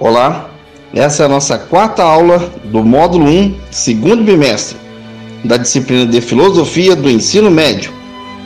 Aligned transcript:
Olá, 0.00 0.48
essa 0.94 1.24
é 1.24 1.26
a 1.26 1.28
nossa 1.28 1.58
quarta 1.58 2.04
aula 2.04 2.38
do 2.66 2.84
módulo 2.84 3.26
1, 3.26 3.56
segundo 3.68 4.22
bimestre, 4.22 4.76
da 5.42 5.56
disciplina 5.56 6.06
de 6.06 6.20
Filosofia 6.20 6.94
do 6.94 7.10
Ensino 7.10 7.50
Médio. 7.50 7.92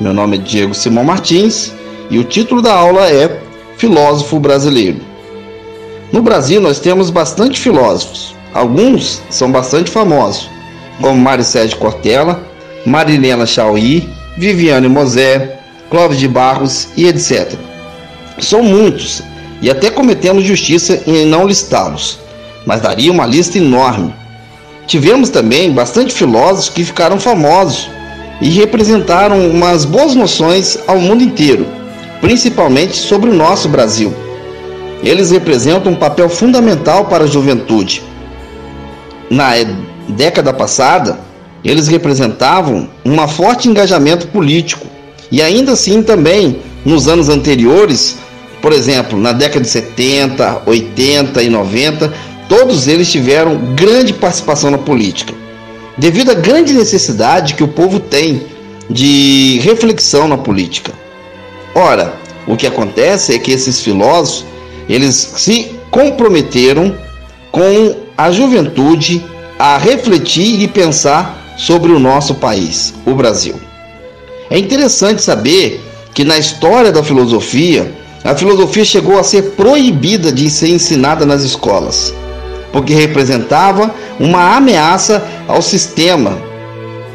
Meu 0.00 0.14
nome 0.14 0.38
é 0.38 0.40
Diego 0.40 0.72
Simão 0.72 1.04
Martins 1.04 1.74
e 2.08 2.18
o 2.18 2.24
título 2.24 2.62
da 2.62 2.72
aula 2.72 3.10
é 3.10 3.42
Filósofo 3.76 4.40
Brasileiro. 4.40 5.02
No 6.10 6.22
Brasil 6.22 6.62
nós 6.62 6.80
temos 6.80 7.10
bastante 7.10 7.60
filósofos, 7.60 8.34
alguns 8.54 9.20
são 9.28 9.52
bastante 9.52 9.90
famosos, 9.90 10.48
como 10.98 11.20
Mário 11.20 11.44
Sérgio 11.44 11.76
Cortella, 11.76 12.42
Marilena 12.86 13.44
Chauí, 13.44 14.08
Viviane 14.38 14.88
Mosé, 14.88 15.58
Clóvis 15.90 16.18
de 16.18 16.26
Barros 16.26 16.88
e 16.96 17.06
etc. 17.06 17.52
São 18.38 18.62
muitos 18.62 19.22
e 19.64 19.70
até 19.70 19.90
cometemos 19.90 20.44
justiça 20.44 21.00
em 21.06 21.24
não 21.24 21.46
listá-los, 21.46 22.18
mas 22.66 22.82
daria 22.82 23.10
uma 23.10 23.24
lista 23.24 23.56
enorme. 23.56 24.14
Tivemos 24.86 25.30
também 25.30 25.72
bastante 25.72 26.12
filósofos 26.12 26.68
que 26.68 26.84
ficaram 26.84 27.18
famosos 27.18 27.88
e 28.42 28.50
representaram 28.50 29.48
umas 29.48 29.86
boas 29.86 30.14
noções 30.14 30.78
ao 30.86 31.00
mundo 31.00 31.24
inteiro, 31.24 31.66
principalmente 32.20 32.94
sobre 32.94 33.30
o 33.30 33.34
nosso 33.34 33.66
Brasil. 33.66 34.12
Eles 35.02 35.30
representam 35.30 35.92
um 35.92 35.96
papel 35.96 36.28
fundamental 36.28 37.06
para 37.06 37.24
a 37.24 37.26
juventude. 37.26 38.02
Na 39.30 39.52
década 40.10 40.52
passada, 40.52 41.18
eles 41.64 41.88
representavam 41.88 42.86
um 43.02 43.16
forte 43.26 43.66
engajamento 43.66 44.26
político 44.26 44.86
e 45.32 45.40
ainda 45.40 45.72
assim 45.72 46.02
também 46.02 46.58
nos 46.84 47.08
anos 47.08 47.30
anteriores 47.30 48.18
por 48.64 48.72
exemplo, 48.72 49.20
na 49.20 49.32
década 49.32 49.60
de 49.60 49.68
70, 49.68 50.62
80 50.64 51.42
e 51.42 51.50
90, 51.50 52.10
todos 52.48 52.88
eles 52.88 53.12
tiveram 53.12 53.74
grande 53.74 54.14
participação 54.14 54.70
na 54.70 54.78
política. 54.78 55.34
Devido 55.98 56.30
à 56.30 56.34
grande 56.34 56.72
necessidade 56.72 57.52
que 57.52 57.62
o 57.62 57.68
povo 57.68 58.00
tem 58.00 58.40
de 58.88 59.60
reflexão 59.62 60.26
na 60.26 60.38
política. 60.38 60.92
Ora, 61.74 62.14
o 62.46 62.56
que 62.56 62.66
acontece 62.66 63.34
é 63.34 63.38
que 63.38 63.52
esses 63.52 63.82
filósofos, 63.82 64.46
eles 64.88 65.14
se 65.14 65.78
comprometeram 65.90 66.96
com 67.52 67.94
a 68.16 68.32
juventude 68.32 69.22
a 69.58 69.76
refletir 69.76 70.62
e 70.62 70.68
pensar 70.68 71.54
sobre 71.58 71.92
o 71.92 71.98
nosso 71.98 72.36
país, 72.36 72.94
o 73.04 73.12
Brasil. 73.12 73.56
É 74.48 74.58
interessante 74.58 75.20
saber 75.20 75.84
que 76.14 76.24
na 76.24 76.38
história 76.38 76.90
da 76.90 77.04
filosofia, 77.04 78.03
a 78.24 78.34
filosofia 78.34 78.84
chegou 78.86 79.18
a 79.18 79.22
ser 79.22 79.50
proibida 79.50 80.32
de 80.32 80.48
ser 80.48 80.70
ensinada 80.70 81.26
nas 81.26 81.42
escolas, 81.42 82.14
porque 82.72 82.94
representava 82.94 83.94
uma 84.18 84.56
ameaça 84.56 85.22
ao 85.46 85.60
sistema, 85.60 86.38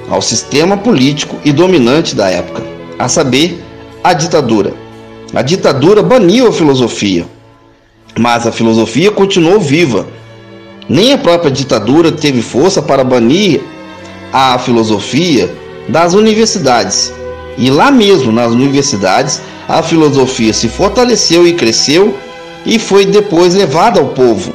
ao 0.08 0.22
sistema 0.22 0.78
político 0.78 1.36
e 1.44 1.52
dominante 1.52 2.16
da 2.16 2.30
época, 2.30 2.62
a 3.00 3.08
saber, 3.08 3.60
a 4.04 4.14
ditadura. 4.14 4.72
A 5.34 5.42
ditadura 5.42 6.04
baniu 6.04 6.48
a 6.48 6.54
filosofia, 6.54 7.26
mas 8.18 8.46
a 8.46 8.52
filosofia 8.52 9.12
continuou 9.12 9.60
viva. 9.60 10.08
Nem 10.88 11.14
a 11.14 11.18
própria 11.18 11.52
ditadura 11.52 12.12
teve 12.12 12.42
força 12.42 12.82
para 12.82 13.04
banir 13.04 13.62
a 14.32 14.58
filosofia 14.60 15.52
das 15.88 16.14
universidades. 16.14 17.12
E 17.60 17.70
lá 17.70 17.92
mesmo, 17.92 18.32
nas 18.32 18.54
universidades, 18.54 19.42
a 19.68 19.84
filosofia 19.84 20.54
se 20.54 20.70
fortaleceu 20.70 21.46
e 21.46 21.54
cresceu 21.54 22.18
e 22.66 22.80
foi 22.80 23.06
depois 23.06 23.54
levada 23.54 24.00
ao 24.00 24.08
povo. 24.08 24.54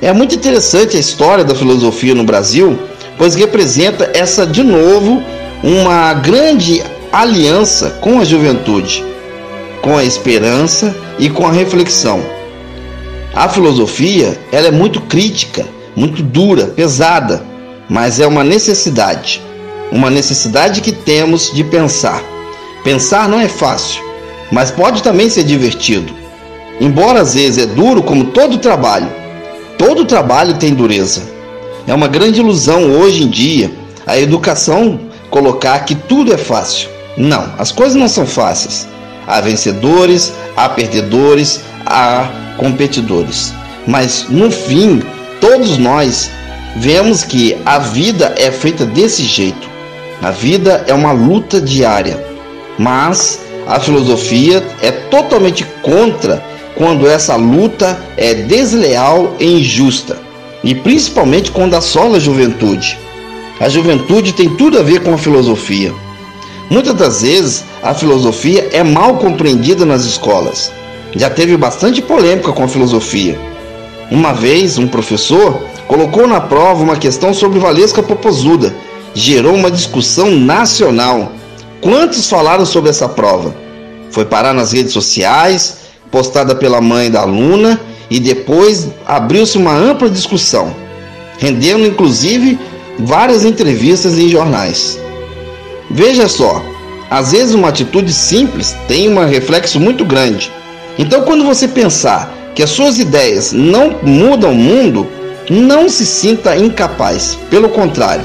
É 0.00 0.12
muito 0.12 0.36
interessante 0.36 0.96
a 0.96 1.00
história 1.00 1.42
da 1.42 1.56
filosofia 1.56 2.14
no 2.14 2.22
Brasil, 2.22 2.78
pois 3.18 3.34
representa 3.34 4.12
essa 4.14 4.46
de 4.46 4.62
novo 4.62 5.20
uma 5.62 6.14
grande 6.14 6.84
aliança 7.12 7.90
com 8.00 8.20
a 8.20 8.24
juventude, 8.24 9.04
com 9.82 9.98
a 9.98 10.04
esperança 10.04 10.94
e 11.18 11.28
com 11.28 11.46
a 11.48 11.50
reflexão. 11.50 12.24
A 13.34 13.48
filosofia, 13.48 14.38
ela 14.52 14.68
é 14.68 14.70
muito 14.70 15.00
crítica, 15.00 15.66
muito 15.96 16.22
dura, 16.22 16.66
pesada, 16.66 17.42
mas 17.88 18.20
é 18.20 18.26
uma 18.26 18.44
necessidade, 18.44 19.42
uma 19.94 20.10
necessidade 20.10 20.80
que 20.80 20.90
temos 20.90 21.52
de 21.54 21.62
pensar. 21.62 22.20
Pensar 22.82 23.28
não 23.28 23.40
é 23.40 23.46
fácil, 23.46 24.02
mas 24.50 24.68
pode 24.68 25.04
também 25.04 25.30
ser 25.30 25.44
divertido. 25.44 26.12
Embora 26.80 27.20
às 27.20 27.34
vezes 27.34 27.62
é 27.62 27.66
duro 27.66 28.02
como 28.02 28.24
todo 28.24 28.58
trabalho, 28.58 29.08
todo 29.78 30.04
trabalho 30.04 30.54
tem 30.54 30.74
dureza. 30.74 31.22
É 31.86 31.94
uma 31.94 32.08
grande 32.08 32.40
ilusão 32.40 32.90
hoje 32.90 33.22
em 33.22 33.28
dia 33.28 33.70
a 34.04 34.18
educação 34.18 34.98
colocar 35.30 35.78
que 35.84 35.94
tudo 35.94 36.34
é 36.34 36.36
fácil. 36.36 36.88
Não, 37.16 37.54
as 37.56 37.70
coisas 37.70 37.94
não 37.94 38.08
são 38.08 38.26
fáceis. 38.26 38.88
Há 39.28 39.40
vencedores, 39.40 40.32
há 40.56 40.68
perdedores, 40.68 41.60
há 41.86 42.28
competidores. 42.56 43.54
Mas 43.86 44.26
no 44.28 44.50
fim, 44.50 45.00
todos 45.40 45.78
nós 45.78 46.32
vemos 46.76 47.22
que 47.22 47.56
a 47.64 47.78
vida 47.78 48.34
é 48.36 48.50
feita 48.50 48.84
desse 48.84 49.22
jeito. 49.22 49.73
A 50.22 50.30
vida 50.30 50.84
é 50.86 50.94
uma 50.94 51.12
luta 51.12 51.60
diária, 51.60 52.24
mas 52.78 53.40
a 53.66 53.78
filosofia 53.80 54.62
é 54.82 54.90
totalmente 54.90 55.64
contra 55.82 56.42
quando 56.76 57.06
essa 57.06 57.36
luta 57.36 57.98
é 58.16 58.34
desleal 58.34 59.34
e 59.38 59.60
injusta, 59.60 60.18
e 60.62 60.74
principalmente 60.74 61.50
quando 61.50 61.74
assola 61.74 62.16
a 62.16 62.20
juventude. 62.20 62.98
A 63.60 63.68
juventude 63.68 64.32
tem 64.32 64.48
tudo 64.56 64.78
a 64.78 64.82
ver 64.82 65.02
com 65.02 65.14
a 65.14 65.18
filosofia. 65.18 65.92
Muitas 66.68 66.94
das 66.94 67.22
vezes 67.22 67.64
a 67.82 67.94
filosofia 67.94 68.68
é 68.72 68.82
mal 68.82 69.16
compreendida 69.16 69.84
nas 69.84 70.04
escolas. 70.04 70.72
Já 71.14 71.30
teve 71.30 71.56
bastante 71.56 72.02
polêmica 72.02 72.52
com 72.52 72.64
a 72.64 72.68
filosofia. 72.68 73.38
Uma 74.10 74.32
vez, 74.32 74.76
um 74.78 74.88
professor 74.88 75.62
colocou 75.86 76.26
na 76.26 76.40
prova 76.40 76.82
uma 76.82 76.96
questão 76.96 77.32
sobre 77.32 77.58
Valesca 77.58 78.02
Popozuda. 78.02 78.74
Gerou 79.14 79.54
uma 79.54 79.70
discussão 79.70 80.30
nacional 80.30 81.32
Quantos 81.84 82.30
falaram 82.30 82.64
sobre 82.64 82.88
essa 82.88 83.06
prova? 83.06 83.54
Foi 84.10 84.24
parar 84.24 84.54
nas 84.54 84.72
redes 84.72 84.94
sociais, 84.94 85.76
postada 86.10 86.54
pela 86.54 86.80
mãe 86.80 87.10
da 87.10 87.20
aluna 87.20 87.78
e 88.08 88.18
depois 88.18 88.88
abriu-se 89.04 89.58
uma 89.58 89.74
ampla 89.74 90.08
discussão, 90.08 90.74
rendendo 91.38 91.84
inclusive 91.84 92.58
várias 93.00 93.44
entrevistas 93.44 94.18
em 94.18 94.30
jornais. 94.30 94.98
Veja 95.90 96.26
só, 96.26 96.64
às 97.10 97.32
vezes 97.32 97.54
uma 97.54 97.68
atitude 97.68 98.14
simples 98.14 98.74
tem 98.88 99.10
um 99.10 99.22
reflexo 99.26 99.78
muito 99.78 100.06
grande. 100.06 100.50
Então, 100.98 101.20
quando 101.20 101.44
você 101.44 101.68
pensar 101.68 102.32
que 102.54 102.62
as 102.62 102.70
suas 102.70 102.98
ideias 102.98 103.52
não 103.52 103.98
mudam 104.02 104.52
o 104.52 104.54
mundo, 104.54 105.06
não 105.50 105.86
se 105.90 106.06
sinta 106.06 106.56
incapaz. 106.56 107.38
Pelo 107.50 107.68
contrário, 107.68 108.24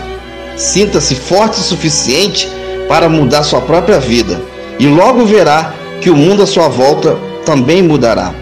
sinta-se 0.59 1.15
forte 1.15 1.59
o 1.59 1.63
suficiente 1.63 2.49
para 2.87 3.07
mudar 3.07 3.43
sua 3.43 3.61
própria 3.61 3.99
vida 3.99 4.41
e 4.77 4.87
logo 4.87 5.25
verá 5.25 5.73
que 6.01 6.09
o 6.09 6.15
mundo 6.15 6.43
à 6.43 6.47
sua 6.47 6.67
volta 6.67 7.17
também 7.45 7.81
mudará. 7.81 8.33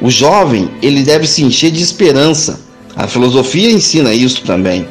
O 0.00 0.10
jovem, 0.10 0.70
ele 0.82 1.02
deve 1.02 1.26
se 1.26 1.44
encher 1.44 1.70
de 1.70 1.82
esperança. 1.82 2.60
A 2.96 3.06
filosofia 3.06 3.70
ensina 3.70 4.12
isso 4.12 4.42
também, 4.42 4.86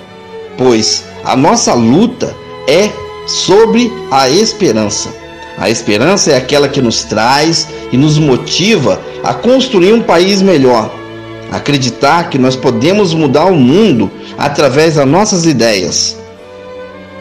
pois 0.58 1.04
a 1.24 1.36
nossa 1.36 1.74
luta 1.74 2.36
é 2.68 2.90
sobre 3.28 3.92
a 4.10 4.30
esperança. 4.30 5.14
A 5.58 5.70
esperança 5.70 6.32
é 6.32 6.38
aquela 6.38 6.70
que 6.70 6.82
nos 6.82 7.04
traz 7.04 7.68
e 7.92 7.98
nos 7.98 8.18
motiva 8.18 9.02
a 9.24 9.34
construir 9.34 9.92
um 9.94 10.02
país 10.02 10.42
melhor. 10.42 10.99
Acreditar 11.52 12.30
que 12.30 12.38
nós 12.38 12.56
podemos 12.56 13.14
mudar 13.14 13.46
o 13.46 13.56
mundo 13.56 14.12
através 14.38 14.96
das 14.96 15.08
nossas 15.08 15.46
ideias 15.46 16.20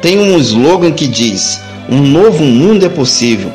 tem 0.00 0.19
um 0.19 0.38
slogan 0.38 0.92
que 0.92 1.06
diz: 1.06 1.60
Um 1.88 2.00
novo 2.00 2.44
mundo 2.44 2.86
é 2.86 2.88
possível. 2.88 3.52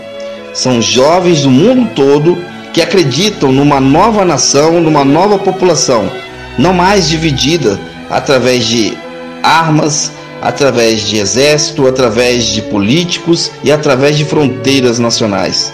São 0.53 0.81
jovens 0.81 1.43
do 1.43 1.49
mundo 1.49 1.89
todo 1.95 2.37
que 2.73 2.81
acreditam 2.81 3.51
numa 3.51 3.79
nova 3.79 4.25
nação, 4.25 4.81
numa 4.81 5.05
nova 5.05 5.37
população, 5.37 6.09
não 6.57 6.73
mais 6.73 7.07
dividida 7.07 7.79
através 8.09 8.65
de 8.65 8.97
armas, 9.41 10.11
através 10.41 11.01
de 11.01 11.17
exército, 11.17 11.87
através 11.87 12.45
de 12.45 12.61
políticos 12.63 13.51
e 13.63 13.71
através 13.71 14.17
de 14.17 14.25
fronteiras 14.25 14.99
nacionais. 14.99 15.73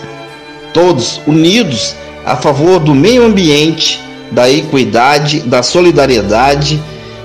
Todos 0.74 1.20
unidos 1.26 1.96
a 2.26 2.36
favor 2.36 2.80
do 2.80 2.94
meio 2.94 3.26
ambiente, 3.26 4.00
da 4.32 4.50
equidade, 4.50 5.42
da 5.42 5.64
solidariedade 5.64 6.82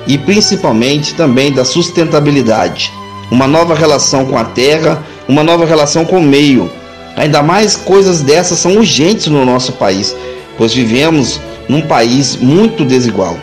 e 0.06 0.18
principalmente 0.18 1.14
também 1.14 1.52
da 1.52 1.64
sustentabilidade 1.64 2.92
uma 3.30 3.46
nova 3.46 3.74
relação 3.74 4.24
com 4.24 4.36
a 4.36 4.44
terra, 4.44 5.02
uma 5.28 5.42
nova 5.42 5.64
relação 5.64 6.04
com 6.04 6.18
o 6.18 6.22
meio. 6.22 6.70
Ainda 7.16 7.42
mais 7.42 7.76
coisas 7.76 8.20
dessas 8.20 8.58
são 8.58 8.76
urgentes 8.76 9.26
no 9.26 9.44
nosso 9.44 9.72
país, 9.72 10.14
pois 10.56 10.72
vivemos 10.72 11.40
num 11.68 11.80
país 11.80 12.36
muito 12.36 12.84
desigual. 12.84 13.36